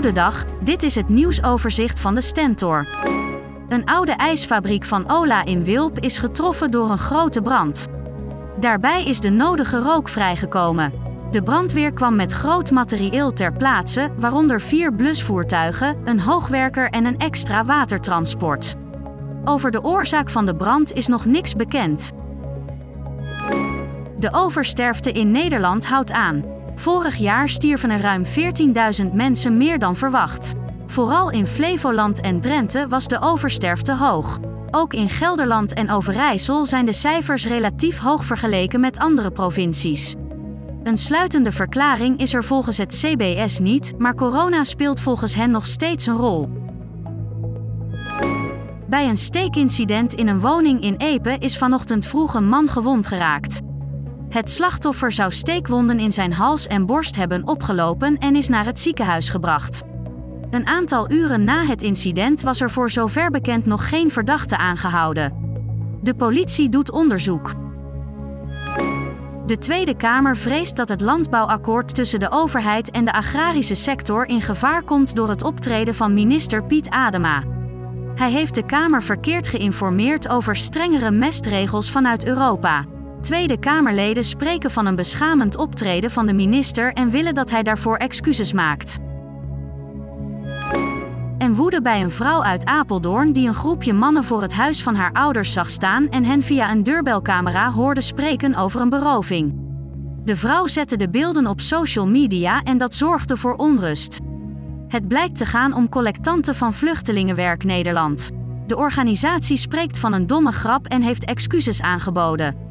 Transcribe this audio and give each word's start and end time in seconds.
Goedendag, 0.00 0.44
dit 0.60 0.82
is 0.82 0.94
het 0.94 1.08
nieuwsoverzicht 1.08 2.00
van 2.00 2.14
de 2.14 2.20
Stentor. 2.20 2.86
Een 3.68 3.84
oude 3.84 4.12
ijsfabriek 4.12 4.84
van 4.84 5.10
Ola 5.10 5.44
in 5.44 5.64
Wilp 5.64 5.98
is 5.98 6.18
getroffen 6.18 6.70
door 6.70 6.90
een 6.90 6.98
grote 6.98 7.42
brand. 7.42 7.86
Daarbij 8.60 9.04
is 9.04 9.20
de 9.20 9.30
nodige 9.30 9.78
rook 9.78 10.08
vrijgekomen. 10.08 10.92
De 11.30 11.42
brandweer 11.42 11.92
kwam 11.92 12.16
met 12.16 12.32
groot 12.32 12.70
materieel 12.70 13.32
ter 13.32 13.52
plaatse, 13.52 14.10
waaronder 14.18 14.60
vier 14.60 14.94
blusvoertuigen, 14.94 15.96
een 16.04 16.20
hoogwerker 16.20 16.90
en 16.90 17.04
een 17.04 17.18
extra 17.18 17.64
watertransport. 17.64 18.74
Over 19.44 19.70
de 19.70 19.84
oorzaak 19.84 20.30
van 20.30 20.46
de 20.46 20.56
brand 20.56 20.92
is 20.92 21.06
nog 21.06 21.24
niks 21.24 21.54
bekend. 21.54 22.12
De 24.18 24.28
oversterfte 24.32 25.12
in 25.12 25.30
Nederland 25.30 25.86
houdt 25.86 26.12
aan. 26.12 26.58
Vorig 26.80 27.16
jaar 27.16 27.48
stierven 27.48 27.90
er 27.90 28.00
ruim 28.00 28.24
14.000 28.24 29.12
mensen 29.12 29.56
meer 29.56 29.78
dan 29.78 29.96
verwacht. 29.96 30.52
Vooral 30.86 31.30
in 31.30 31.46
Flevoland 31.46 32.20
en 32.20 32.40
Drenthe 32.40 32.88
was 32.88 33.08
de 33.08 33.20
oversterfte 33.20 33.96
hoog. 33.96 34.38
Ook 34.70 34.92
in 34.92 35.08
Gelderland 35.08 35.72
en 35.72 35.90
Overijssel 35.90 36.66
zijn 36.66 36.84
de 36.84 36.92
cijfers 36.92 37.46
relatief 37.46 37.98
hoog 37.98 38.24
vergeleken 38.24 38.80
met 38.80 38.98
andere 38.98 39.30
provincies. 39.30 40.14
Een 40.82 40.98
sluitende 40.98 41.52
verklaring 41.52 42.18
is 42.18 42.34
er 42.34 42.44
volgens 42.44 42.78
het 42.78 42.94
CBS 42.94 43.58
niet, 43.58 43.94
maar 43.98 44.14
corona 44.14 44.64
speelt 44.64 45.00
volgens 45.00 45.34
hen 45.34 45.50
nog 45.50 45.66
steeds 45.66 46.06
een 46.06 46.16
rol. 46.16 46.48
Bij 48.86 49.08
een 49.08 49.16
steekincident 49.16 50.12
in 50.12 50.28
een 50.28 50.40
woning 50.40 50.82
in 50.82 50.96
Epe 50.96 51.36
is 51.38 51.58
vanochtend 51.58 52.06
vroeg 52.06 52.34
een 52.34 52.48
man 52.48 52.68
gewond 52.68 53.06
geraakt. 53.06 53.60
Het 54.30 54.50
slachtoffer 54.50 55.12
zou 55.12 55.32
steekwonden 55.32 55.98
in 55.98 56.12
zijn 56.12 56.32
hals 56.32 56.66
en 56.66 56.86
borst 56.86 57.16
hebben 57.16 57.46
opgelopen 57.46 58.18
en 58.18 58.36
is 58.36 58.48
naar 58.48 58.64
het 58.64 58.78
ziekenhuis 58.78 59.28
gebracht. 59.28 59.82
Een 60.50 60.66
aantal 60.66 61.10
uren 61.10 61.44
na 61.44 61.64
het 61.64 61.82
incident 61.82 62.40
was 62.40 62.60
er 62.60 62.70
voor 62.70 62.90
zover 62.90 63.30
bekend 63.30 63.66
nog 63.66 63.88
geen 63.88 64.10
verdachte 64.10 64.56
aangehouden. 64.56 65.32
De 66.02 66.14
politie 66.14 66.68
doet 66.68 66.90
onderzoek. 66.90 67.54
De 69.46 69.58
Tweede 69.58 69.96
Kamer 69.96 70.36
vreest 70.36 70.76
dat 70.76 70.88
het 70.88 71.00
landbouwakkoord 71.00 71.94
tussen 71.94 72.20
de 72.20 72.30
overheid 72.30 72.90
en 72.90 73.04
de 73.04 73.12
agrarische 73.12 73.74
sector 73.74 74.28
in 74.28 74.42
gevaar 74.42 74.82
komt 74.82 75.14
door 75.14 75.28
het 75.28 75.42
optreden 75.42 75.94
van 75.94 76.14
minister 76.14 76.64
Piet 76.64 76.90
Adema. 76.90 77.44
Hij 78.14 78.30
heeft 78.30 78.54
de 78.54 78.64
Kamer 78.66 79.02
verkeerd 79.02 79.46
geïnformeerd 79.46 80.28
over 80.28 80.56
strengere 80.56 81.10
mestregels 81.10 81.90
vanuit 81.90 82.26
Europa. 82.26 82.84
Tweede 83.20 83.58
Kamerleden 83.58 84.24
spreken 84.24 84.70
van 84.70 84.86
een 84.86 84.94
beschamend 84.94 85.56
optreden 85.56 86.10
van 86.10 86.26
de 86.26 86.32
minister 86.32 86.92
en 86.92 87.10
willen 87.10 87.34
dat 87.34 87.50
hij 87.50 87.62
daarvoor 87.62 87.96
excuses 87.96 88.52
maakt. 88.52 88.98
En 91.38 91.54
woede 91.54 91.82
bij 91.82 92.02
een 92.02 92.10
vrouw 92.10 92.42
uit 92.42 92.64
Apeldoorn 92.64 93.32
die 93.32 93.48
een 93.48 93.54
groepje 93.54 93.92
mannen 93.92 94.24
voor 94.24 94.42
het 94.42 94.54
huis 94.54 94.82
van 94.82 94.94
haar 94.94 95.12
ouders 95.12 95.52
zag 95.52 95.70
staan 95.70 96.08
en 96.08 96.24
hen 96.24 96.42
via 96.42 96.70
een 96.70 96.82
deurbelcamera 96.82 97.70
hoorde 97.70 98.00
spreken 98.00 98.54
over 98.54 98.80
een 98.80 98.88
beroving. 98.88 99.54
De 100.24 100.36
vrouw 100.36 100.66
zette 100.66 100.96
de 100.96 101.10
beelden 101.10 101.46
op 101.46 101.60
social 101.60 102.06
media 102.06 102.62
en 102.62 102.78
dat 102.78 102.94
zorgde 102.94 103.36
voor 103.36 103.54
onrust. 103.54 104.18
Het 104.88 105.08
blijkt 105.08 105.36
te 105.36 105.46
gaan 105.46 105.74
om 105.74 105.88
collectanten 105.88 106.54
van 106.54 106.74
Vluchtelingenwerk 106.74 107.64
Nederland. 107.64 108.30
De 108.66 108.76
organisatie 108.76 109.56
spreekt 109.56 109.98
van 109.98 110.12
een 110.12 110.26
domme 110.26 110.52
grap 110.52 110.86
en 110.86 111.02
heeft 111.02 111.24
excuses 111.24 111.82
aangeboden. 111.82 112.69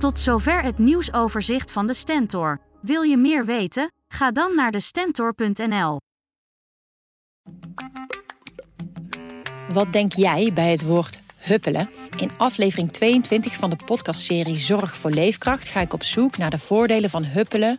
Tot 0.00 0.20
zover 0.20 0.62
het 0.62 0.78
nieuwsoverzicht 0.78 1.72
van 1.72 1.86
de 1.86 1.94
Stentor. 1.94 2.60
Wil 2.82 3.02
je 3.02 3.16
meer 3.16 3.44
weten? 3.44 3.92
Ga 4.08 4.30
dan 4.30 4.54
naar 4.54 4.70
de 4.70 4.80
stentor.nl. 4.80 6.00
Wat 9.72 9.92
denk 9.92 10.12
jij 10.12 10.50
bij 10.54 10.70
het 10.70 10.82
woord 10.82 11.20
huppelen? 11.36 11.90
In 12.16 12.30
aflevering 12.36 12.92
22 12.92 13.54
van 13.54 13.70
de 13.70 13.76
podcastserie 13.84 14.58
Zorg 14.58 14.96
voor 14.96 15.10
Leefkracht 15.10 15.68
ga 15.68 15.80
ik 15.80 15.92
op 15.92 16.02
zoek 16.02 16.36
naar 16.36 16.50
de 16.50 16.58
voordelen 16.58 17.10
van 17.10 17.24
huppelen 17.24 17.78